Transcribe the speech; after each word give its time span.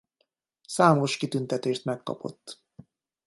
Számos 0.67 1.17
kitüntetést 1.17 1.85
megkapott. 1.85 2.63